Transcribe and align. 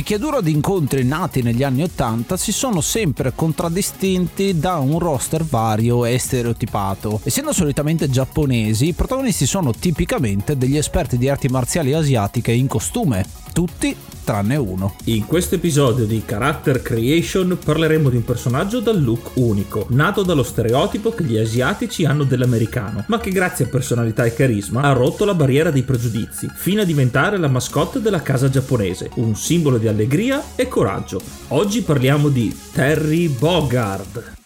Picchiaduro 0.00 0.40
di 0.40 0.50
incontri 0.52 1.04
nati 1.04 1.42
negli 1.42 1.62
anni 1.62 1.82
80 1.82 2.38
si 2.38 2.52
sono 2.52 2.80
sempre 2.80 3.34
contraddistinti 3.34 4.58
da 4.58 4.78
un 4.78 4.98
roster 4.98 5.44
vario 5.44 6.06
e 6.06 6.16
stereotipato. 6.16 7.20
Essendo 7.22 7.52
solitamente 7.52 8.08
giapponesi, 8.08 8.86
i 8.86 8.92
protagonisti 8.94 9.44
sono 9.44 9.74
tipicamente 9.74 10.56
degli 10.56 10.78
esperti 10.78 11.18
di 11.18 11.28
arti 11.28 11.48
marziali 11.48 11.92
asiatiche 11.92 12.50
in 12.50 12.66
costume, 12.66 13.26
tutti 13.52 13.94
tranne 14.24 14.56
uno. 14.56 14.94
In 15.04 15.26
questo 15.26 15.56
episodio 15.56 16.04
di 16.04 16.22
Character 16.24 16.82
Creation 16.82 17.58
parleremo 17.62 18.08
di 18.08 18.16
un 18.16 18.24
personaggio 18.24 18.80
dal 18.80 19.02
look 19.02 19.32
unico, 19.34 19.86
nato 19.90 20.22
dallo 20.22 20.42
stereotipo 20.42 21.10
che 21.10 21.24
gli 21.24 21.36
asiatici 21.36 22.04
hanno 22.04 22.24
dell'americano, 22.24 23.04
ma 23.08 23.18
che 23.18 23.30
grazie 23.30 23.66
a 23.66 23.68
personalità 23.68 24.24
e 24.24 24.34
carisma 24.34 24.82
ha 24.82 24.92
rotto 24.92 25.24
la 25.24 25.34
barriera 25.34 25.70
dei 25.70 25.82
pregiudizi, 25.82 26.48
fino 26.54 26.82
a 26.82 26.84
diventare 26.84 27.38
la 27.38 27.48
mascotte 27.48 28.00
della 28.00 28.22
casa 28.22 28.48
giapponese, 28.48 29.10
un 29.14 29.34
simbolo 29.36 29.78
di 29.78 29.88
allegria 29.88 30.42
e 30.56 30.68
coraggio. 30.68 31.20
Oggi 31.48 31.82
parliamo 31.82 32.28
di 32.28 32.56
Terry 32.72 33.28
Bogard. 33.28 34.38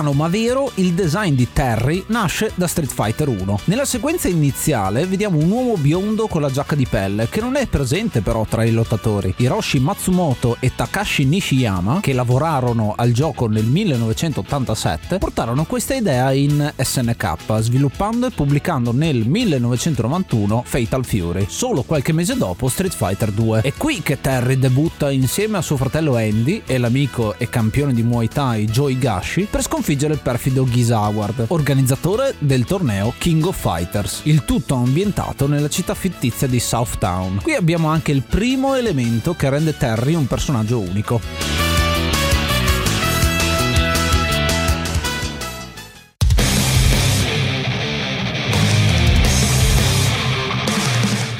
Strano 0.00 0.16
ma 0.16 0.28
vero, 0.28 0.70
il 0.76 0.94
design 0.94 1.34
di 1.34 1.46
Terry 1.52 2.02
nasce 2.06 2.52
da 2.54 2.66
Street 2.66 2.90
Fighter 2.90 3.28
1. 3.28 3.60
Nella 3.64 3.84
sequenza 3.84 4.28
iniziale 4.28 5.04
vediamo 5.04 5.36
un 5.36 5.50
uomo 5.50 5.76
biondo 5.76 6.26
con 6.26 6.40
la 6.40 6.48
giacca 6.48 6.74
di 6.74 6.86
pelle, 6.86 7.28
che 7.28 7.42
non 7.42 7.54
è 7.54 7.66
presente 7.66 8.22
però 8.22 8.46
tra 8.48 8.64
i 8.64 8.70
lottatori. 8.70 9.34
Hiroshi 9.36 9.78
Matsumoto 9.78 10.56
e 10.58 10.74
Takashi 10.74 11.26
Nishiyama, 11.26 12.00
che 12.00 12.14
lavorarono 12.14 12.94
al 12.96 13.12
gioco 13.12 13.46
nel 13.46 13.66
1987, 13.66 15.18
portarono 15.18 15.64
questa 15.64 15.94
idea 15.94 16.32
in 16.32 16.72
SNK, 16.74 17.58
sviluppando 17.58 18.26
e 18.26 18.30
pubblicando 18.30 18.92
nel 18.92 19.28
1991 19.28 20.62
Fatal 20.64 21.04
Fury, 21.04 21.44
solo 21.46 21.82
qualche 21.82 22.14
mese 22.14 22.38
dopo 22.38 22.70
Street 22.70 22.94
Fighter 22.94 23.32
2. 23.32 23.60
È 23.60 23.74
qui 23.74 24.00
che 24.00 24.18
Terry 24.18 24.58
debutta 24.58 25.10
insieme 25.10 25.58
a 25.58 25.62
suo 25.62 25.76
fratello 25.76 26.16
Andy 26.16 26.62
e 26.64 26.78
l'amico 26.78 27.34
e 27.36 27.50
campione 27.50 27.92
di 27.92 28.02
Muay 28.02 28.28
Thai 28.28 28.64
Joe 28.64 28.96
Gashi 28.96 29.46
per 29.50 29.60
sconfiggere 29.60 29.88
il 30.12 30.20
perfido 30.20 30.64
Giza 30.68 31.00
Howard, 31.00 31.46
organizzatore 31.48 32.34
del 32.38 32.64
torneo 32.64 33.12
King 33.18 33.44
of 33.44 33.58
Fighters. 33.58 34.20
Il 34.24 34.44
tutto 34.44 34.74
ambientato 34.74 35.48
nella 35.48 35.68
città 35.68 35.94
fittizia 35.94 36.46
di 36.46 36.60
Southtown. 36.60 37.40
Qui 37.42 37.54
abbiamo 37.54 37.88
anche 37.88 38.12
il 38.12 38.22
primo 38.22 38.74
elemento 38.76 39.34
che 39.34 39.50
rende 39.50 39.76
Terry 39.76 40.14
un 40.14 40.26
personaggio 40.26 40.78
unico. 40.78 41.69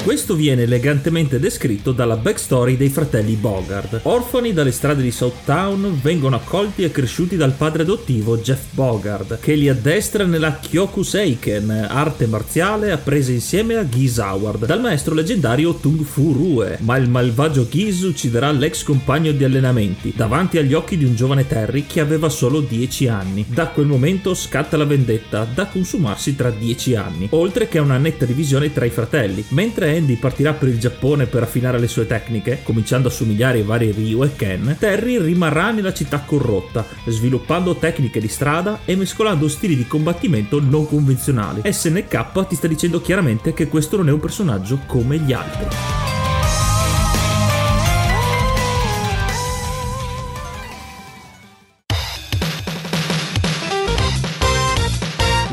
Questo 0.03 0.33
viene 0.33 0.63
elegantemente 0.63 1.39
descritto 1.39 1.91
dalla 1.91 2.15
backstory 2.15 2.75
dei 2.75 2.89
fratelli 2.89 3.35
Bogard. 3.35 3.99
Orfani 4.03 4.51
dalle 4.51 4.71
strade 4.71 5.03
di 5.03 5.11
Southtown, 5.11 5.99
vengono 6.01 6.37
accolti 6.37 6.83
e 6.83 6.89
cresciuti 6.89 7.37
dal 7.37 7.51
padre 7.51 7.83
adottivo 7.83 8.39
Jeff 8.39 8.71
Bogard, 8.71 9.39
che 9.39 9.53
li 9.53 9.69
addestra 9.69 10.25
nella 10.25 10.57
Kyokuseiken, 10.57 11.87
arte 11.87 12.25
marziale 12.25 12.91
appresa 12.91 13.31
insieme 13.31 13.75
a 13.75 13.87
Giz 13.87 14.17
Howard, 14.17 14.65
dal 14.65 14.81
maestro 14.81 15.13
leggendario 15.13 15.75
Tung 15.75 16.01
Fu 16.03 16.33
Rue. 16.33 16.79
Ma 16.81 16.97
il 16.97 17.07
malvagio 17.07 17.67
Giz 17.69 18.01
ucciderà 18.01 18.51
l'ex 18.51 18.81
compagno 18.81 19.31
di 19.31 19.43
allenamenti, 19.43 20.13
davanti 20.15 20.57
agli 20.57 20.73
occhi 20.73 20.97
di 20.97 21.05
un 21.05 21.13
giovane 21.13 21.45
Terry 21.45 21.85
che 21.85 21.99
aveva 21.99 22.27
solo 22.27 22.59
10 22.61 23.07
anni. 23.07 23.45
Da 23.47 23.67
quel 23.67 23.85
momento 23.85 24.33
scatta 24.33 24.77
la 24.77 24.85
vendetta, 24.85 25.45
da 25.53 25.67
consumarsi 25.67 26.35
tra 26.35 26.49
10 26.49 26.95
anni, 26.95 27.27
oltre 27.31 27.67
che 27.67 27.77
una 27.77 27.99
netta 27.99 28.25
divisione 28.25 28.73
tra 28.73 28.85
i 28.85 28.89
fratelli, 28.89 29.45
mentre 29.49 29.89
Andy 29.91 30.15
partirà 30.15 30.53
per 30.53 30.69
il 30.69 30.79
Giappone 30.79 31.25
per 31.25 31.43
affinare 31.43 31.79
le 31.79 31.87
sue 31.87 32.07
tecniche, 32.07 32.61
cominciando 32.63 33.09
a 33.09 33.11
somigliare 33.11 33.57
ai 33.57 33.63
vari 33.63 33.91
Ryu 33.91 34.23
e 34.23 34.35
Ken, 34.35 34.75
Terry 34.79 35.21
rimarrà 35.21 35.71
nella 35.71 35.93
città 35.93 36.19
corrotta, 36.19 36.85
sviluppando 37.05 37.75
tecniche 37.75 38.19
di 38.19 38.27
strada 38.27 38.79
e 38.85 38.95
mescolando 38.95 39.47
stili 39.47 39.75
di 39.75 39.87
combattimento 39.87 40.59
non 40.59 40.87
convenzionali. 40.87 41.61
SNK 41.69 42.47
ti 42.47 42.55
sta 42.55 42.67
dicendo 42.67 43.01
chiaramente 43.01 43.53
che 43.53 43.67
questo 43.67 43.97
non 43.97 44.07
è 44.07 44.11
un 44.11 44.19
personaggio 44.19 44.79
come 44.85 45.17
gli 45.17 45.33
altri. 45.33 46.00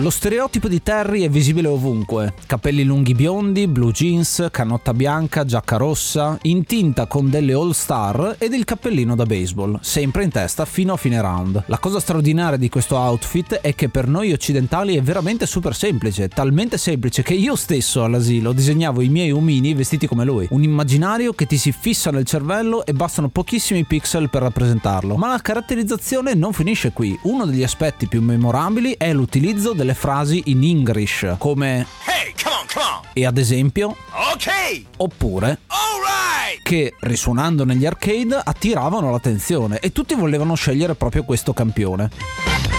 Lo 0.00 0.10
stereotipo 0.10 0.69
di 0.69 0.81
Terry 0.81 1.22
è 1.22 1.28
visibile 1.28 1.66
ovunque. 1.66 2.32
Capelli 2.47 2.84
lunghi 2.84 3.14
biondi, 3.14 3.66
blue 3.66 3.91
jeans, 3.91 4.47
canotta 4.53 4.94
bianca, 4.94 5.44
giacca 5.44 5.76
rossa, 5.76 6.38
in 6.42 6.64
tinta 6.66 7.09
con 7.09 7.28
delle 7.28 7.53
all 7.53 7.72
star 7.72 8.36
ed 8.38 8.53
il 8.53 8.62
cappellino 8.62 9.16
da 9.16 9.26
baseball, 9.26 9.76
sempre 9.82 10.22
in 10.22 10.31
testa 10.31 10.64
fino 10.66 10.92
a 10.92 10.97
fine 10.97 11.20
round. 11.20 11.64
La 11.66 11.78
cosa 11.78 11.98
straordinaria 11.98 12.56
di 12.56 12.69
questo 12.69 12.94
outfit 12.94 13.54
è 13.54 13.75
che 13.75 13.88
per 13.88 14.06
noi 14.06 14.31
occidentali 14.31 14.94
è 14.97 15.03
veramente 15.03 15.47
super 15.47 15.75
semplice, 15.75 16.28
talmente 16.28 16.78
semplice 16.78 17.25
che 17.25 17.34
io 17.34 17.56
stesso 17.56 18.04
all'asilo 18.04 18.53
disegnavo 18.53 19.00
i 19.00 19.09
miei 19.09 19.32
omini 19.32 19.75
vestiti 19.75 20.06
come 20.06 20.25
lui. 20.25 20.47
Un 20.50 20.62
immaginario 20.62 21.32
che 21.32 21.47
ti 21.47 21.56
si 21.56 21.72
fissa 21.72 22.12
nel 22.12 22.25
cervello 22.25 22.86
e 22.86 22.92
bastano 22.92 23.30
pochissimi 23.30 23.84
pixel 23.84 24.30
per 24.30 24.42
rappresentarlo. 24.42 25.16
Ma 25.16 25.26
la 25.26 25.41
caratterizzazione 25.41 26.34
non 26.34 26.53
finisce 26.53 26.92
qui. 26.92 27.19
Uno 27.22 27.47
degli 27.47 27.65
aspetti 27.65 28.06
più 28.06 28.22
memorabili 28.22 28.94
è 28.97 29.12
l'utilizzo 29.12 29.72
delle 29.72 29.86
delle 29.88 29.94
frasi 29.94 30.43
in 30.47 30.62
English 30.62 31.37
come 31.38 31.87
hey, 32.04 32.34
come 32.43 32.54
on, 32.54 32.66
come 32.71 32.84
on. 32.84 33.00
e 33.15 33.25
ad 33.25 33.38
esempio 33.38 33.97
ok 34.10 34.82
oppure 34.99 35.60
Alright. 35.66 36.62
che 36.62 36.94
risuonando 37.00 37.65
negli 37.65 37.87
arcade 37.87 38.38
attiravano 38.43 39.10
l'attenzione 39.10 39.78
e 39.78 39.91
tutti 39.93 40.15
volevano 40.15 40.54
scegliere 40.54 40.94
proprio 40.94 41.25
questo 41.25 41.54
campione. 41.54 42.78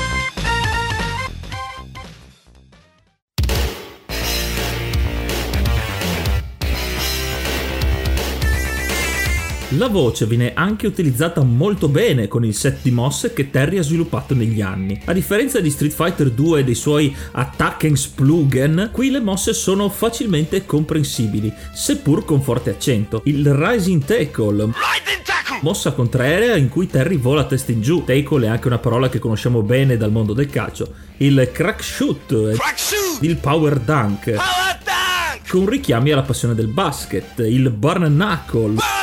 La 9.73 9.87
voce 9.87 10.25
viene 10.25 10.53
anche 10.55 10.87
utilizzata 10.87 11.43
molto 11.43 11.89
bene 11.89 12.27
con 12.27 12.43
il 12.43 12.55
set 12.55 12.79
di 12.81 12.89
mosse 12.89 13.33
che 13.33 13.51
Terry 13.51 13.77
ha 13.77 13.83
sviluppato 13.83 14.33
negli 14.33 14.61
anni. 14.61 14.99
A 15.05 15.13
differenza 15.13 15.59
di 15.59 15.69
Street 15.69 15.93
Fighter 15.93 16.31
2 16.31 16.61
e 16.61 16.63
dei 16.63 16.73
suoi 16.73 17.15
Attack 17.33 17.83
and 17.83 17.95
Splugen, 17.95 18.89
qui 18.91 19.11
le 19.11 19.19
mosse 19.19 19.53
sono 19.53 19.87
facilmente 19.89 20.65
comprensibili, 20.65 21.53
seppur 21.71 22.25
con 22.25 22.41
forte 22.41 22.71
accento. 22.71 23.21
Il 23.25 23.53
Rising 23.53 24.03
Tackle 24.03 24.71
mossa 25.61 25.91
contraerea 25.91 26.55
in 26.55 26.69
cui 26.69 26.87
Terry 26.87 27.17
vola 27.17 27.41
a 27.41 27.45
testa 27.45 27.71
in 27.71 27.81
giù. 27.81 28.03
Tackle 28.03 28.47
è 28.47 28.49
anche 28.49 28.65
una 28.65 28.79
parola 28.79 29.07
che 29.07 29.19
conosciamo 29.19 29.61
bene 29.61 29.97
dal 29.97 30.11
mondo 30.11 30.33
del 30.33 30.49
calcio. 30.49 30.95
Il 31.17 31.47
crack 31.53 31.83
shoot, 31.83 32.55
crack 32.55 32.79
shoot. 32.79 33.21
il 33.21 33.37
power 33.37 33.77
dunk, 33.77 34.31
power 34.31 34.79
dunk, 34.83 35.47
con 35.47 35.69
richiami 35.69 36.11
alla 36.11 36.23
passione 36.23 36.55
del 36.55 36.69
basket. 36.69 37.37
Il 37.37 37.69
burn 37.69 38.05
knuckle, 38.05 38.69
burn 38.69 38.98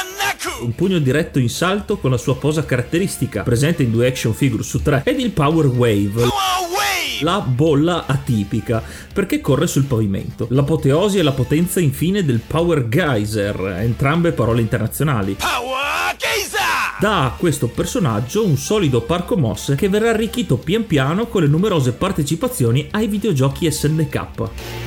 un 0.60 0.74
pugno 0.74 0.98
diretto 0.98 1.38
in 1.38 1.48
salto 1.48 1.98
con 1.98 2.10
la 2.10 2.16
sua 2.16 2.36
posa 2.36 2.64
caratteristica, 2.64 3.42
presente 3.42 3.82
in 3.82 3.90
due 3.90 4.06
action 4.06 4.34
figure 4.34 4.62
su 4.62 4.82
tre, 4.82 5.02
ed 5.04 5.20
il 5.20 5.30
Power 5.30 5.66
Wave. 5.66 6.28
La 7.20 7.40
bolla 7.40 8.04
atipica, 8.06 8.82
perché 9.12 9.40
corre 9.40 9.66
sul 9.66 9.84
pavimento. 9.84 10.46
L'apoteosi 10.50 11.18
e 11.18 11.22
la 11.22 11.32
potenza 11.32 11.80
infine 11.80 12.24
del 12.24 12.40
Power 12.46 12.88
Geyser, 12.88 13.78
entrambe 13.80 14.32
parole 14.32 14.60
internazionali. 14.60 15.36
Power 15.38 16.14
Geyser! 16.16 16.60
Dà 17.00 17.24
a 17.24 17.34
questo 17.36 17.68
personaggio 17.68 18.44
un 18.44 18.56
solido 18.56 19.02
parco 19.02 19.36
mosse 19.36 19.74
che 19.74 19.88
verrà 19.88 20.10
arricchito 20.10 20.56
pian 20.56 20.86
piano 20.86 21.26
con 21.26 21.42
le 21.42 21.48
numerose 21.48 21.92
partecipazioni 21.92 22.88
ai 22.90 23.06
videogiochi 23.06 23.70
SNK. 23.70 24.85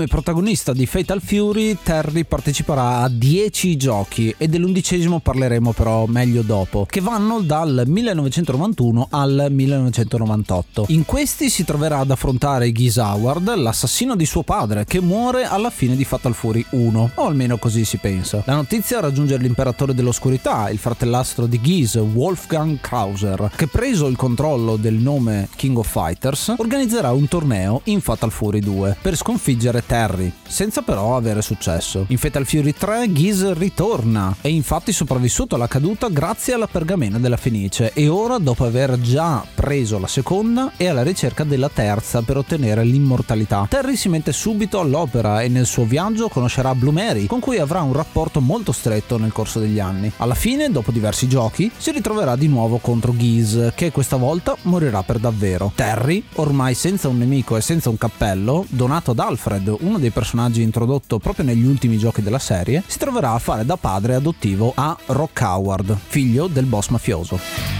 Come 0.00 0.12
protagonista 0.12 0.72
di 0.72 0.86
Fatal 0.86 1.20
Fury, 1.20 1.76
Terry 1.82 2.24
parteciperà 2.24 3.00
a 3.00 3.08
10 3.10 3.76
giochi 3.76 4.34
e 4.38 4.48
dell'undicesimo 4.48 5.20
parleremo 5.20 5.72
però 5.72 6.06
meglio 6.06 6.40
dopo, 6.40 6.86
che 6.88 7.02
vanno 7.02 7.40
dal 7.40 7.82
1991 7.84 9.08
al 9.10 9.48
1998. 9.50 10.86
In 10.88 11.04
questi 11.04 11.50
si 11.50 11.64
troverà 11.64 11.98
ad 11.98 12.10
affrontare 12.10 12.72
Giz 12.72 12.96
Howard, 12.96 13.54
l'assassino 13.56 14.16
di 14.16 14.24
suo 14.24 14.42
padre, 14.42 14.86
che 14.86 15.02
muore 15.02 15.44
alla 15.44 15.68
fine 15.68 15.94
di 15.96 16.04
Fatal 16.06 16.34
Fury 16.34 16.64
1, 16.70 17.10
o 17.16 17.26
almeno 17.26 17.58
così 17.58 17.84
si 17.84 17.98
pensa. 17.98 18.42
La 18.46 18.54
notizia 18.54 19.00
raggiunge 19.00 19.36
l'imperatore 19.36 19.92
dell'oscurità, 19.92 20.70
il 20.70 20.78
fratellastro 20.78 21.44
di 21.44 21.60
Giz, 21.60 21.96
Wolfgang 21.96 22.80
Krauser, 22.80 23.50
che 23.54 23.66
preso 23.66 24.06
il 24.06 24.16
controllo 24.16 24.76
del 24.76 24.94
nome 24.94 25.50
King 25.56 25.76
of 25.76 25.90
Fighters, 25.90 26.54
organizzerà 26.56 27.12
un 27.12 27.28
torneo 27.28 27.82
in 27.84 28.00
Fatal 28.00 28.32
Fury 28.32 28.60
2 28.60 28.96
per 29.02 29.14
sconfiggere 29.14 29.88
Terry, 29.90 30.32
senza 30.46 30.82
però 30.82 31.16
avere 31.16 31.42
successo. 31.42 32.04
In 32.10 32.16
Fatal 32.16 32.46
Fury 32.46 32.72
3 32.72 33.10
Giz 33.10 33.54
ritorna, 33.54 34.36
è 34.40 34.46
infatti 34.46 34.92
sopravvissuto 34.92 35.56
alla 35.56 35.66
caduta 35.66 36.06
grazie 36.06 36.52
alla 36.52 36.68
pergamena 36.68 37.18
della 37.18 37.36
Fenice 37.36 37.92
e 37.92 38.06
ora, 38.06 38.38
dopo 38.38 38.64
aver 38.64 39.00
già 39.00 39.44
preso 39.52 39.98
la 39.98 40.06
seconda, 40.06 40.74
è 40.76 40.86
alla 40.86 41.02
ricerca 41.02 41.42
della 41.42 41.68
terza 41.68 42.22
per 42.22 42.36
ottenere 42.36 42.84
l'immortalità. 42.84 43.66
Terry 43.68 43.96
si 43.96 44.08
mette 44.08 44.30
subito 44.30 44.78
all'opera 44.78 45.42
e 45.42 45.48
nel 45.48 45.66
suo 45.66 45.84
viaggio 45.84 46.28
conoscerà 46.28 46.72
Blue 46.76 46.92
Mary, 46.92 47.26
con 47.26 47.40
cui 47.40 47.58
avrà 47.58 47.82
un 47.82 47.92
rapporto 47.92 48.40
molto 48.40 48.70
stretto 48.70 49.18
nel 49.18 49.32
corso 49.32 49.58
degli 49.58 49.80
anni. 49.80 50.12
Alla 50.18 50.34
fine, 50.34 50.70
dopo 50.70 50.92
diversi 50.92 51.26
giochi, 51.26 51.68
si 51.76 51.90
ritroverà 51.90 52.36
di 52.36 52.46
nuovo 52.46 52.78
contro 52.78 53.12
Giz, 53.16 53.72
che 53.74 53.90
questa 53.90 54.14
volta 54.14 54.56
morirà 54.62 55.02
per 55.02 55.18
davvero. 55.18 55.72
Terry, 55.74 56.22
ormai 56.34 56.74
senza 56.74 57.08
un 57.08 57.18
nemico 57.18 57.56
e 57.56 57.60
senza 57.60 57.88
un 57.88 57.98
cappello, 57.98 58.64
donato 58.68 59.10
ad 59.10 59.18
Alfred, 59.18 59.78
uno 59.80 59.98
dei 59.98 60.10
personaggi 60.10 60.62
introdotto 60.62 61.18
proprio 61.18 61.44
negli 61.44 61.64
ultimi 61.64 61.98
giochi 61.98 62.22
della 62.22 62.38
serie, 62.38 62.82
si 62.86 62.98
troverà 62.98 63.32
a 63.32 63.38
fare 63.38 63.64
da 63.64 63.76
padre 63.76 64.14
adottivo 64.14 64.72
a 64.74 64.96
Rock 65.06 65.40
Howard, 65.42 65.96
figlio 66.08 66.46
del 66.46 66.64
boss 66.64 66.88
mafioso. 66.88 67.79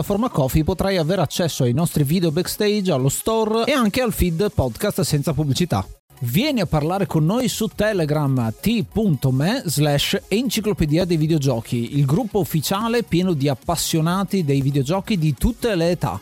piattaforma 0.00 0.30
Coffee 0.30 0.64
potrai 0.64 0.96
avere 0.96 1.20
accesso 1.20 1.64
ai 1.64 1.72
nostri 1.72 2.04
video 2.04 2.30
backstage, 2.30 2.90
allo 2.90 3.10
store 3.10 3.64
e 3.64 3.72
anche 3.72 4.00
al 4.00 4.12
feed 4.12 4.50
podcast 4.52 5.02
senza 5.02 5.34
pubblicità. 5.34 5.86
Vieni 6.20 6.60
a 6.60 6.66
parlare 6.66 7.06
con 7.06 7.24
noi 7.24 7.48
su 7.48 7.66
Telegram 7.74 8.52
t.me 8.60 9.62
slash 9.66 10.22
enciclopedia 10.28 11.04
dei 11.04 11.16
videogiochi, 11.16 11.98
il 11.98 12.06
gruppo 12.06 12.40
ufficiale 12.40 13.02
pieno 13.02 13.34
di 13.34 13.48
appassionati 13.48 14.44
dei 14.44 14.62
videogiochi 14.62 15.18
di 15.18 15.34
tutte 15.34 15.74
le 15.74 15.90
età. 15.90 16.20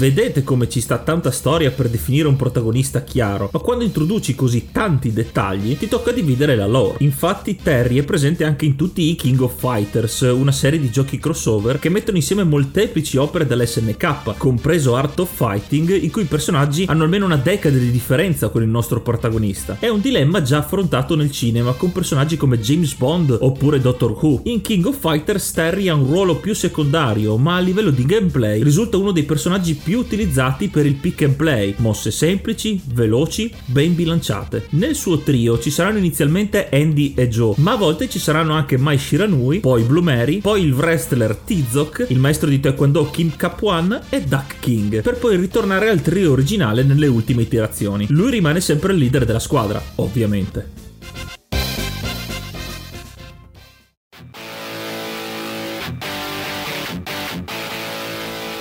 Vedete 0.00 0.44
come 0.44 0.66
ci 0.66 0.80
sta 0.80 0.96
tanta 0.96 1.30
storia 1.30 1.70
per 1.70 1.90
definire 1.90 2.26
un 2.26 2.34
protagonista 2.34 3.02
chiaro, 3.02 3.50
ma 3.52 3.58
quando 3.58 3.84
introduci 3.84 4.34
così 4.34 4.68
tanti 4.72 5.12
dettagli 5.12 5.76
ti 5.76 5.88
tocca 5.88 6.10
dividere 6.10 6.56
la 6.56 6.66
lore. 6.66 6.96
Infatti 7.00 7.54
Terry 7.62 7.98
è 7.98 8.02
presente 8.02 8.44
anche 8.44 8.64
in 8.64 8.76
tutti 8.76 9.10
i 9.10 9.14
King 9.14 9.42
of 9.42 9.58
Fighters, 9.58 10.20
una 10.20 10.52
serie 10.52 10.80
di 10.80 10.90
giochi 10.90 11.18
crossover 11.18 11.78
che 11.78 11.90
mettono 11.90 12.16
insieme 12.16 12.44
molteplici 12.44 13.18
opere 13.18 13.46
dell'SNK, 13.46 14.38
compreso 14.38 14.96
Art 14.96 15.20
of 15.20 15.28
Fighting, 15.34 16.02
i 16.02 16.08
cui 16.08 16.24
personaggi 16.24 16.86
hanno 16.88 17.02
almeno 17.02 17.26
una 17.26 17.36
decade 17.36 17.78
di 17.78 17.90
differenza 17.90 18.48
con 18.48 18.62
il 18.62 18.70
nostro 18.70 19.02
protagonista. 19.02 19.76
È 19.78 19.88
un 19.88 20.00
dilemma 20.00 20.40
già 20.40 20.60
affrontato 20.60 21.14
nel 21.14 21.30
cinema 21.30 21.72
con 21.72 21.92
personaggi 21.92 22.38
come 22.38 22.58
James 22.58 22.94
Bond 22.94 23.36
oppure 23.38 23.82
Doctor 23.82 24.12
Who. 24.12 24.40
In 24.44 24.62
King 24.62 24.86
of 24.86 24.96
Fighters 24.98 25.50
Terry 25.50 25.88
ha 25.88 25.94
un 25.94 26.06
ruolo 26.06 26.36
più 26.36 26.54
secondario, 26.54 27.36
ma 27.36 27.56
a 27.56 27.60
livello 27.60 27.90
di 27.90 28.06
gameplay 28.06 28.62
risulta 28.62 28.96
uno 28.96 29.12
dei 29.12 29.24
personaggi 29.24 29.74
più 29.74 29.88
più 29.90 29.98
utilizzati 29.98 30.68
per 30.68 30.86
il 30.86 30.94
pick 30.94 31.22
and 31.22 31.34
play, 31.34 31.74
mosse 31.78 32.12
semplici, 32.12 32.80
veloci, 32.92 33.52
ben 33.64 33.96
bilanciate. 33.96 34.68
Nel 34.70 34.94
suo 34.94 35.18
trio 35.18 35.58
ci 35.58 35.72
saranno 35.72 35.98
inizialmente 35.98 36.68
Andy 36.70 37.12
e 37.16 37.28
Joe, 37.28 37.54
ma 37.56 37.72
a 37.72 37.76
volte 37.76 38.08
ci 38.08 38.20
saranno 38.20 38.52
anche 38.52 38.78
Mai 38.78 38.98
Shiranui, 38.98 39.58
poi 39.58 39.82
Blue 39.82 40.00
Mary, 40.00 40.38
poi 40.38 40.62
il 40.62 40.74
wrestler 40.74 41.34
Tizok, 41.34 42.06
il 42.10 42.20
maestro 42.20 42.48
di 42.48 42.60
Taekwondo 42.60 43.10
Kim 43.10 43.34
Kapuan 43.34 44.00
e 44.10 44.20
Duck 44.20 44.60
King, 44.60 45.02
per 45.02 45.18
poi 45.18 45.36
ritornare 45.36 45.88
al 45.88 46.02
trio 46.02 46.30
originale 46.30 46.84
nelle 46.84 47.08
ultime 47.08 47.42
iterazioni. 47.42 48.06
Lui 48.10 48.30
rimane 48.30 48.60
sempre 48.60 48.92
il 48.92 48.98
leader 49.00 49.24
della 49.24 49.40
squadra, 49.40 49.82
ovviamente. 49.96 50.89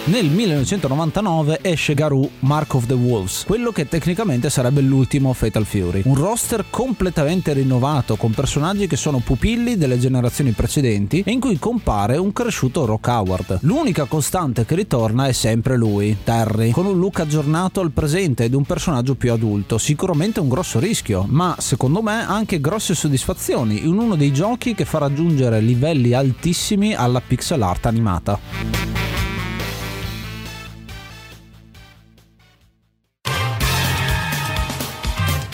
Nel 0.10 0.26
1999 0.26 1.60
esce 1.62 1.94
Garou 1.94 2.28
Mark 2.40 2.74
of 2.74 2.88
the 2.88 2.96
Wolves, 2.96 3.44
quello 3.46 3.72
che 3.72 3.88
tecnicamente 3.88 4.50
sarebbe 4.50 4.82
l'ultimo 4.82 5.34
Fatal 5.34 5.66
Fury. 5.66 6.02
Un 6.06 6.16
roster 6.16 6.66
completamente 6.72 7.54
rinnovato 7.54 8.16
con 8.16 8.32
personaggi 8.32 8.88
che 8.88 8.96
sono 8.96 9.20
pupilli 9.20 9.78
delle 9.78 10.00
generazioni 10.00 10.50
precedenti 10.54 11.22
e 11.24 11.32
in 11.32 11.40
cui 11.40 11.60
compare 11.60 12.18
un 12.18 12.34
cresciuto 12.34 12.86
Rock 12.86 13.08
Howard. 13.08 13.60
L'unica 13.62 14.06
costante 14.06 14.66
che 14.66 14.74
ritorna 14.74 15.28
è 15.28 15.32
sempre 15.32 15.78
lui, 15.78 16.18
Terry, 16.24 16.72
con 16.72 16.88
un 16.88 16.98
look 16.98 17.20
aggiornato 17.20 17.80
al 17.80 17.92
presente 17.92 18.46
ed 18.46 18.56
un 18.56 18.64
personaggio 18.64 19.14
più 19.14 19.32
adulto. 19.32 19.78
Sicuramente 19.78 20.40
un 20.40 20.50
grosso 20.50 20.80
rischio, 20.80 21.24
ma 21.30 21.56
secondo 21.60 22.02
me 22.02 22.26
anche 22.26 22.60
grosse 22.60 22.96
soddisfazioni 22.96 23.86
in 23.86 23.96
uno 23.96 24.16
dei 24.16 24.34
giochi 24.34 24.74
che 24.74 24.86
fa 24.86 24.98
raggiungere 24.98 25.62
livelli 25.62 26.14
altissimi 26.14 26.96
alla 26.96 27.22
pixel 27.22 27.62
art 27.62 27.86
animata. 27.86 28.90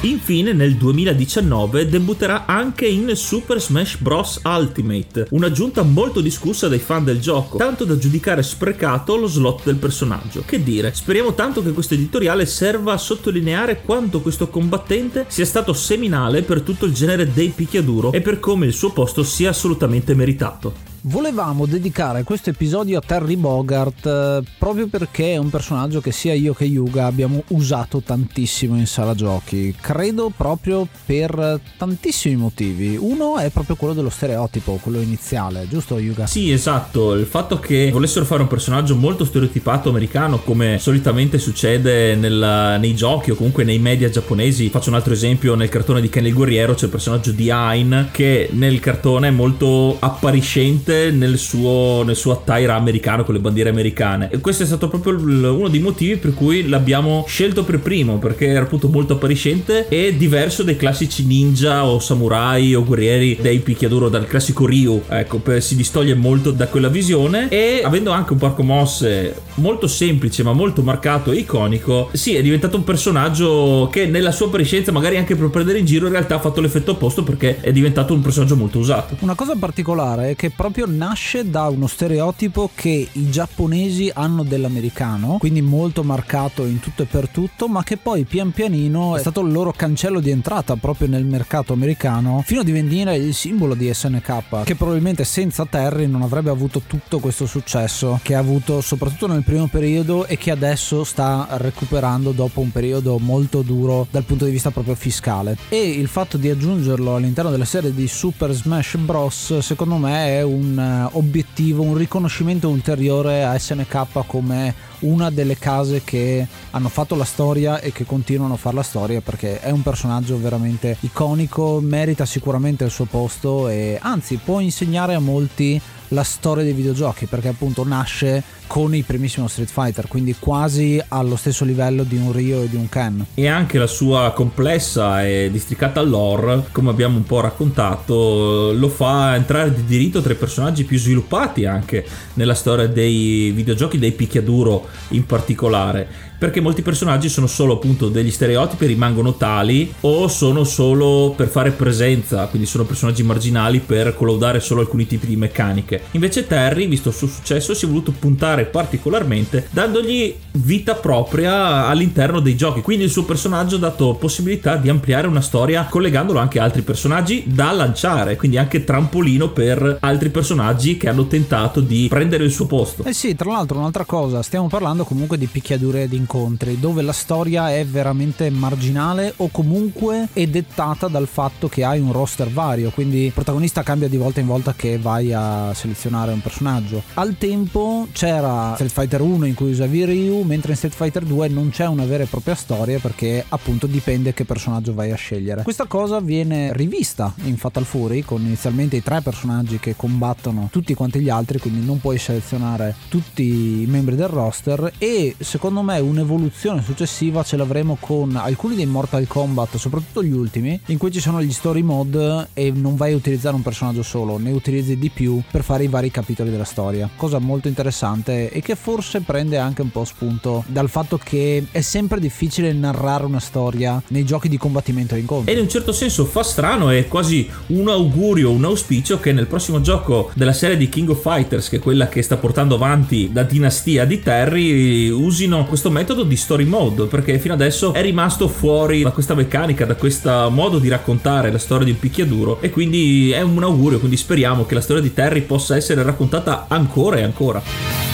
Infine 0.06 0.54
nel 0.54 0.76
2019 0.76 1.90
debutterà 1.90 2.46
anche 2.46 2.86
in 2.86 3.16
Super 3.16 3.60
Smash 3.60 3.98
Bros. 3.98 4.40
Ultimate, 4.44 5.26
un'aggiunta 5.32 5.82
molto 5.82 6.22
discussa 6.22 6.68
dai 6.68 6.78
fan 6.78 7.04
del 7.04 7.20
gioco, 7.20 7.58
tanto 7.58 7.86
da 7.86 7.98
giudicare 7.98 8.44
sprecato 8.44 9.16
lo 9.16 9.26
slot 9.26 9.64
del 9.64 9.78
personaggio. 9.78 10.44
Che 10.46 10.62
dire, 10.62 10.94
speriamo 10.94 11.34
tanto 11.34 11.64
che 11.64 11.72
questo 11.72 11.96
editoriale 11.96 12.46
serva 12.46 12.94
a 12.94 13.00
sottolineare 13.00 13.82
quanto 13.82 14.22
questo 14.22 14.48
combattente 14.48 15.26
sia 15.28 15.46
stato 15.46 15.74
seminale 15.74 16.44
per 16.44 16.62
tutto 16.62 16.86
il 16.86 16.94
genere 16.94 17.34
dei 17.34 17.50
picchiaduro 17.50 18.12
e 18.12 18.22
per 18.22 18.40
come 18.40 18.68
il 18.68 18.74
suo 18.74 18.92
posto 18.92 19.24
sia 19.24 19.50
assolutamente 19.50 20.14
meritato. 20.14 20.95
Volevamo 21.08 21.68
dedicare 21.68 22.24
questo 22.24 22.50
episodio 22.50 22.98
a 22.98 23.02
Terry 23.06 23.36
Bogart 23.36 24.08
eh, 24.08 24.42
proprio 24.58 24.88
perché 24.88 25.34
è 25.34 25.38
un 25.38 25.52
personaggio 25.52 26.02
che 26.02 26.12
sia 26.12 26.34
io 26.34 26.56
che 26.56 26.64
Yuga 26.66 27.06
abbiamo 27.06 27.44
usato 27.50 28.02
tantissimo 28.02 28.76
in 28.76 28.88
sala 28.88 29.14
giochi. 29.14 29.76
Credo 29.80 30.32
proprio 30.36 30.88
per 31.06 31.60
tantissimi 31.78 32.36
motivi. 32.36 32.98
Uno 33.00 33.38
è 33.38 33.52
proprio 33.52 33.76
quello 33.76 33.94
dello 33.94 34.10
stereotipo, 34.10 34.80
quello 34.82 35.00
iniziale, 35.00 35.68
giusto 35.70 36.00
Yuga? 36.00 36.26
Sì, 36.26 36.52
esatto. 36.52 37.14
Il 37.14 37.28
fatto 37.28 37.60
che 37.60 37.92
volessero 37.92 38.26
fare 38.26 38.42
un 38.42 38.48
personaggio 38.48 38.96
molto 38.96 39.26
stereotipato 39.26 39.90
americano, 39.90 40.40
come 40.40 40.80
solitamente 40.80 41.38
succede 41.38 42.16
nella, 42.16 42.78
nei 42.78 42.96
giochi 42.96 43.30
o 43.30 43.36
comunque 43.36 43.64
nei 43.64 43.78
media 43.78 44.10
giapponesi. 44.10 44.70
Faccio 44.70 44.90
un 44.90 44.96
altro 44.96 45.14
esempio: 45.14 45.54
nel 45.54 45.70
cartone 45.70 46.02
di 46.02 46.10
Ken 46.10 46.26
il 46.26 46.34
Guerriero 46.34 46.74
c'è 46.74 46.86
il 46.86 46.92
personaggio 46.92 47.32
di 47.32 47.52
Ain, 47.52 48.10
che 48.12 48.50
nel 48.54 48.80
cartone 48.80 49.28
è 49.28 49.32
molto 49.32 49.98
appariscente 50.00 50.94
presente 50.96 51.12
nel 51.12 51.38
suo, 51.38 52.04
nel 52.04 52.16
suo 52.16 52.32
attire 52.32 52.72
americano 52.72 53.24
con 53.24 53.34
le 53.34 53.40
bandiere 53.40 53.70
americane. 53.70 54.30
E 54.32 54.40
questo 54.40 54.64
è 54.64 54.66
stato 54.66 54.88
proprio 54.88 55.16
uno 55.16 55.68
dei 55.68 55.80
motivi 55.80 56.18
per 56.18 56.34
cui 56.34 56.68
l'abbiamo 56.68 57.26
scelto 57.28 57.64
per 57.64 57.80
primo, 57.80 58.18
perché 58.18 58.48
era 58.48 58.62
appunto 58.62 58.88
molto 58.88 59.14
appariscente 59.14 59.88
e 59.88 60.16
diverso 60.16 60.64
dai 60.64 60.76
classici 60.76 61.26
ninja 61.26 61.86
o 61.86 62.00
samurai 62.00 62.74
o 62.74 62.84
guerrieri 62.84 63.38
dei 63.42 63.60
picchiaduro 63.60 64.10
dal 64.10 64.28
classico 64.28 64.66
Ryu. 64.66 65.04
Ecco, 65.08 65.40
per, 65.40 65.62
si 65.62 65.76
distoglie 65.76 66.16
molto 66.16 66.52
da 66.52 66.68
quella 66.68 66.90
visione 66.90 67.50
e 67.50 67.82
avendo 67.84 68.12
anche 68.12 68.34
un 68.34 68.40
parco 68.40 68.64
mosse 68.64 69.44
molto 69.56 69.88
semplice 69.88 70.44
ma 70.44 70.54
molto 70.54 70.82
marcato 70.82 71.32
e 71.32 71.38
iconico, 71.38 72.10
sì, 72.14 72.36
è 72.36 72.42
diventato 72.42 72.78
un 72.78 72.84
personaggio 72.84 73.90
che 73.92 74.06
nella 74.06 74.32
sua 74.32 74.48
appariscenza, 74.48 74.92
magari 74.92 75.18
anche 75.18 75.36
per 75.36 75.50
prendere 75.50 75.80
in 75.80 75.86
giro, 75.86 76.06
in 76.06 76.12
realtà 76.12 76.36
ha 76.36 76.40
fatto 76.40 76.62
l'effetto 76.62 76.92
opposto 76.92 77.24
perché 77.24 77.60
è 77.62 77.72
diventato 77.72 78.14
un 78.14 78.22
personaggio 78.22 78.56
molto 78.56 78.80
usato. 78.80 79.16
Una 79.20 79.36
cosa 79.36 79.56
particolare 79.58 80.32
è 80.32 80.36
che 80.36 80.50
proprio 80.50 80.75
nasce 80.86 81.50
da 81.50 81.70
uno 81.70 81.88
stereotipo 81.88 82.70
che 82.76 83.08
i 83.10 83.30
giapponesi 83.30 84.12
hanno 84.14 84.44
dell'americano, 84.44 85.38
quindi 85.40 85.62
molto 85.62 86.04
marcato 86.04 86.66
in 86.66 86.80
tutto 86.80 87.04
e 87.04 87.06
per 87.06 87.30
tutto, 87.30 87.68
ma 87.68 87.84
che 87.84 87.96
poi 87.96 88.26
pian 88.26 88.52
pianino 88.52 89.16
è 89.16 89.20
stato 89.20 89.40
il 89.40 89.52
loro 89.52 89.72
cancello 89.72 90.20
di 90.20 90.32
entrata 90.32 90.76
proprio 90.76 91.08
nel 91.08 91.24
mercato 91.24 91.72
americano, 91.72 92.44
fino 92.46 92.60
a 92.60 92.64
divenire 92.64 93.16
il 93.16 93.34
simbolo 93.34 93.74
di 93.74 93.92
SNK, 93.94 94.64
che 94.64 94.76
probabilmente 94.76 95.24
senza 95.24 95.66
Terry 95.66 96.08
non 96.08 96.22
avrebbe 96.22 96.50
avuto 96.50 96.82
tutto 96.86 97.20
questo 97.20 97.46
successo 97.46 98.20
che 98.22 98.36
ha 98.36 98.40
avuto 98.40 98.82
soprattutto 98.82 99.28
nel 99.28 99.44
primo 99.44 99.68
periodo 99.68 100.26
e 100.26 100.38
che 100.38 100.52
adesso 100.52 101.04
sta 101.06 101.48
recuperando 101.52 102.32
dopo 102.32 102.60
un 102.60 102.72
periodo 102.72 103.18
molto 103.18 103.62
duro 103.62 104.08
dal 104.12 104.24
punto 104.24 104.44
di 104.44 104.52
vista 104.52 104.72
proprio 104.72 104.96
fiscale. 104.96 105.58
E 105.70 105.90
il 105.90 106.08
fatto 106.08 106.38
di 106.38 106.50
aggiungerlo 106.50 107.16
all'interno 107.16 107.52
della 107.52 107.66
serie 107.66 107.94
di 107.94 108.08
Super 108.08 108.52
Smash 108.52 108.98
Bros. 108.98 109.60
secondo 109.60 109.96
me 109.96 110.28
è 110.38 110.42
un 110.42 110.65
eh, 110.74 111.10
obiettivo, 111.14 111.84
un 111.84 111.96
riconoscimento 111.96 112.70
ulteriore 112.70 113.44
a 113.44 113.58
SNK 113.58 114.26
come 114.26 114.74
una 115.00 115.30
delle 115.30 115.58
case 115.58 116.02
che 116.04 116.46
hanno 116.72 116.90
fatto 116.90 117.16
la 117.16 117.24
storia 117.24 117.80
e 117.80 117.92
che 117.92 118.06
continuano 118.06 118.54
a 118.54 118.58
fare 118.58 118.76
la 118.76 118.84
storia 118.84 119.22
perché 119.22 119.60
è 119.60 119.70
un 119.70 119.82
personaggio 119.82 120.40
veramente 120.40 120.98
iconico, 121.02 121.80
merita 121.82 122.26
sicuramente 122.26 122.84
il 122.84 122.92
suo 122.92 123.06
posto 123.06 123.68
e 123.68 123.98
anzi 124.02 124.40
può 124.44 124.60
insegnare 124.60 125.14
a 125.14 125.20
molti 125.20 125.82
la 126.10 126.24
storia 126.24 126.64
dei 126.64 126.74
videogiochi 126.74 127.26
perché 127.26 127.48
appunto 127.48 127.84
nasce 127.86 128.44
con 128.68 128.96
il 128.96 129.04
primissimo 129.04 129.48
Street 129.48 129.70
Fighter, 129.70 130.08
quindi 130.08 130.36
quasi 130.40 131.02
allo 131.10 131.36
stesso 131.36 131.66
livello 131.66 132.04
di 132.04 132.18
un 132.18 132.32
Ryo 132.32 132.64
e 132.64 132.70
di 132.70 132.76
un 132.76 132.90
Ken. 132.90 133.26
E 133.36 133.48
anche 133.48 133.78
la 133.78 133.88
sua 133.88 134.32
complessa 134.34 135.26
e 135.26 135.50
districata 135.52 136.02
lore, 136.02 136.66
come 136.72 136.90
abbiamo 136.90 137.18
un 137.18 137.24
po' 137.26 137.42
raccontato, 137.42 138.74
lo 138.74 138.90
fa 138.90 139.36
entrare 139.36 139.74
di 139.74 139.86
diritto 139.86 140.22
tra 140.22 140.34
i 140.34 140.36
personaggi 140.36 140.84
più 140.84 140.98
sviluppati 140.98 141.66
anche 141.66 142.06
nella 142.34 142.56
storia 142.56 142.88
dei 142.88 143.52
videogiochi, 143.52 144.00
dei 144.00 144.14
picchiaduro 144.14 144.85
in 145.10 145.26
particolare 145.26 146.34
perché 146.38 146.62
molti 146.62 146.82
personaggi 146.82 147.30
sono 147.30 147.48
solo 147.48 147.74
appunto 147.74 148.10
degli 148.10 148.30
stereotipi, 148.30 148.86
rimangono 148.86 149.36
tali 149.36 149.94
o 150.02 150.28
sono 150.28 150.64
solo 150.64 151.34
per 151.36 151.48
fare 151.48 151.72
presenza, 151.72 152.46
quindi 152.48 152.68
sono 152.68 152.84
personaggi 152.84 153.24
marginali 153.24 153.80
per 153.80 154.16
collaudare 154.16 154.60
solo 154.60 154.82
alcuni 154.82 155.08
tipi 155.08 155.28
di 155.28 155.36
meccaniche. 155.36 156.04
Invece 156.12 156.46
Terry, 156.46 156.88
visto 156.88 157.10
il 157.10 157.16
suo 157.16 157.28
successo, 157.28 157.74
si 157.74 157.86
è 157.86 157.88
voluto 157.88 158.12
puntare 158.12 158.66
particolarmente 158.66 159.68
dandogli 159.72 160.36
vita 160.52 160.96
propria 160.96 161.88
all'interno 161.88 162.40
dei 162.40 162.56
giochi, 162.56 162.82
quindi 162.82 163.06
il 163.06 163.10
suo 163.10 163.24
personaggio 163.24 163.78
ha 163.78 163.80
dato 163.80 164.16
possibilità 164.16 164.76
di 164.76 164.90
ampliare 164.90 165.28
una 165.28 165.42
storia 165.42 165.86
collegandolo 165.90 166.40
anche 166.40 166.60
a 166.60 166.64
altri 166.64 166.82
personaggi 166.82 167.44
da 167.48 167.72
lanciare, 167.72 168.36
quindi 168.36 168.58
anche 168.58 168.84
trampolino 168.84 169.50
per 169.50 169.98
altri 170.02 170.30
personaggi 170.30 170.98
che 170.98 171.10
hanno 171.10 171.28
tentato 171.28 171.80
di 171.80 172.08
prendere 172.10 172.44
il 172.44 172.52
suo 172.52 172.66
posto. 172.66 173.04
Eh 173.04 173.14
sì, 173.14 173.36
tra 173.36 173.52
l'altro 173.52 173.78
un'altra 173.78 174.06
cosa, 174.06 174.42
stiamo 174.42 174.68
parlando 174.68 174.75
comunque 175.06 175.38
di 175.38 175.48
picchiadure 175.48 176.10
di 176.10 176.18
incontri 176.18 176.78
dove 176.78 177.02
la 177.02 177.14
storia 177.14 177.74
è 177.74 177.86
veramente 177.86 178.50
marginale 178.50 179.34
o 179.38 179.48
comunque 179.48 180.28
è 180.34 180.46
dettata 180.48 181.08
dal 181.08 181.28
fatto 181.28 181.70
che 181.70 181.86
hai 181.86 182.02
un 182.02 182.12
roster 182.12 182.52
vario, 182.52 182.90
quindi 182.90 183.26
il 183.26 183.32
protagonista 183.32 183.84
cambia 183.84 184.10
di 184.10 184.18
volta 184.18 184.42
in 184.42 184.48
volta 184.48 184.74
che 184.74 184.98
vai 184.98 185.32
a 185.32 185.74
selezionare 185.74 186.34
un 186.34 186.42
personaggio. 186.42 187.04
Al 187.14 187.38
tempo 187.38 188.08
c'era 188.12 188.74
Street 188.74 188.92
Fighter 188.92 189.22
1 189.22 189.46
in 189.46 189.54
cui 189.54 189.72
usavi 189.72 190.04
Ryu, 190.04 190.42
mentre 190.42 190.72
in 190.72 190.78
Street 190.78 190.94
Fighter 190.94 191.24
2 191.24 191.48
non 191.48 191.70
c'è 191.70 191.88
una 191.88 192.04
vera 192.04 192.24
e 192.24 192.28
propria 192.28 192.56
storia 192.56 193.00
perché 193.00 193.46
appunto 193.48 193.88
dipende 193.88 194.34
che 194.34 194.44
personaggio 194.44 194.94
vai 194.94 195.14
a 195.14 195.16
scegliere. 195.16 195.64
Questa 195.64 195.86
cosa 195.86 196.20
viene 196.20 196.74
rivista 196.74 197.34
in 197.44 197.56
Fatal 197.56 197.86
Fury 197.86 198.24
con 198.24 198.42
inizialmente 198.42 198.98
i 198.98 199.04
tre 199.04 199.22
personaggi 199.22 199.80
che 199.80 199.96
combattono 199.96 200.68
tutti 200.70 200.94
quanti 200.94 201.22
gli 201.22 201.30
altri, 201.30 201.60
quindi 201.60 201.86
non 201.86 202.02
puoi 202.02 202.18
selezionare 202.18 202.94
tutti 203.08 203.82
i 203.84 203.86
membri 203.88 204.18
del 204.18 204.28
roster 204.28 204.64
e 204.98 205.36
secondo 205.38 205.82
me 205.82 206.00
un 206.00 206.16
un'evoluzione 206.16 206.82
successiva 206.82 207.44
ce 207.44 207.58
l'avremo 207.58 207.98
con 208.00 208.36
alcuni 208.38 208.76
dei 208.76 208.86
Mortal 208.86 209.28
Kombat, 209.28 209.76
soprattutto 209.76 210.24
gli 210.24 210.32
ultimi, 210.32 210.80
in 210.86 210.98
cui 210.98 211.12
ci 211.12 211.20
sono 211.20 211.42
gli 211.42 211.52
story 211.52 211.82
mode 211.82 212.48
e 212.54 212.72
non 212.72 212.96
vai 212.96 213.12
a 213.12 213.16
utilizzare 213.18 213.56
un 213.56 213.62
personaggio 213.62 214.02
solo, 214.02 214.38
ne 214.38 214.52
utilizzi 214.52 214.98
di 214.98 215.10
più 215.10 215.42
per 215.52 215.64
fare 215.64 215.84
i 215.84 215.88
vari 215.88 216.10
capitoli 216.10 216.50
della 216.50 216.64
storia. 216.64 217.10
Cosa 217.16 217.40
molto 217.40 217.68
interessante 217.68 218.50
e 218.50 218.62
che 218.62 218.76
forse 218.76 219.20
prende 219.22 219.58
anche 219.58 219.82
un 219.82 219.92
po' 219.92 220.06
spunto 220.06 220.64
dal 220.68 220.90
fatto 220.90 221.20
che 221.22 221.66
è 221.70 221.82
sempre 221.82 222.20
difficile 222.20 222.72
narrare 222.72 223.26
una 223.26 223.40
storia 223.40 224.02
nei 224.08 224.24
giochi 224.24 224.48
di 224.48 224.58
combattimento 224.58 225.16
in 225.16 225.26
incontro. 225.26 225.52
E 225.52 225.56
in 225.56 225.62
un 225.62 225.70
certo 225.70 225.92
senso 225.92 226.24
fa 226.26 226.44
strano, 226.44 226.90
è 226.90 227.08
quasi 227.08 227.50
un 227.68 227.90
augurio, 227.90 228.52
un 228.52 228.64
auspicio 228.64 229.20
che 229.20 229.34
nel 229.34 229.48
prossimo 229.48 229.82
gioco 229.82 230.32
della 230.36 230.54
serie 230.54 230.78
di 230.78 230.88
King 230.88 231.10
of 231.10 231.22
Fighters, 231.22 231.68
che 231.68 231.78
è 231.78 231.80
quella 231.80 232.08
che 232.08 232.22
sta 232.22 232.38
portando 232.38 232.76
avanti 232.76 233.32
la 233.34 233.44
dinastia 233.44 234.06
di 234.06 234.20
Terry, 234.56 235.10
usino 235.10 235.66
questo 235.66 235.92
metodo 235.92 236.24
di 236.24 236.38
story 236.38 236.64
mode 236.64 237.06
perché 237.06 237.38
fino 237.40 237.54
adesso 237.54 237.92
è 237.94 238.02
rimasto 238.02 238.48
fuori 238.48 239.02
da 239.02 239.12
questa 239.12 239.36
meccanica, 239.36 239.86
da 239.86 239.96
questo 239.96 240.50
modo 240.50 240.80
di 240.80 240.88
raccontare 240.88 241.52
la 241.52 241.58
storia 241.58 241.86
di 241.86 241.92
un 241.92 242.00
picchiaduro 242.00 242.62
e 242.62 242.70
quindi 242.70 243.32
è 243.32 243.42
un 243.42 243.62
augurio, 243.62 244.00
quindi 244.00 244.16
speriamo 244.16 244.66
che 244.66 244.76
la 244.76 244.82
storia 244.82 245.02
di 245.02 245.14
Terry 245.14 245.42
possa 245.42 245.76
essere 245.76 246.02
raccontata 246.04 246.66
ancora 246.70 247.18
e 247.18 247.24
ancora. 247.24 248.05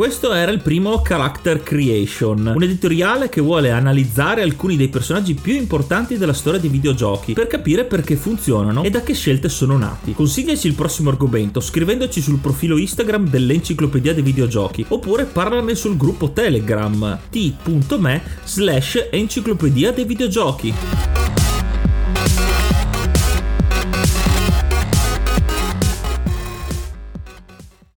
Questo 0.00 0.32
era 0.32 0.50
il 0.50 0.62
primo 0.62 1.02
Character 1.02 1.62
Creation, 1.62 2.54
un 2.56 2.62
editoriale 2.62 3.28
che 3.28 3.42
vuole 3.42 3.70
analizzare 3.70 4.40
alcuni 4.40 4.78
dei 4.78 4.88
personaggi 4.88 5.34
più 5.34 5.54
importanti 5.54 6.16
della 6.16 6.32
storia 6.32 6.58
dei 6.58 6.70
videogiochi 6.70 7.34
per 7.34 7.46
capire 7.46 7.84
perché 7.84 8.16
funzionano 8.16 8.82
e 8.82 8.88
da 8.88 9.02
che 9.02 9.12
scelte 9.12 9.50
sono 9.50 9.76
nati. 9.76 10.14
Consigliaci 10.14 10.68
il 10.68 10.74
prossimo 10.74 11.10
argomento 11.10 11.60
scrivendoci 11.60 12.22
sul 12.22 12.38
profilo 12.38 12.78
Instagram 12.78 13.28
dell'Enciclopedia 13.28 14.14
dei 14.14 14.22
Videogiochi 14.22 14.86
oppure 14.88 15.26
parlane 15.26 15.74
sul 15.74 15.98
gruppo 15.98 16.30
Telegram 16.30 17.18
t.me 17.28 18.22
slash 18.44 19.08
enciclopedia 19.10 19.92
dei 19.92 20.06
videogiochi. 20.06 21.39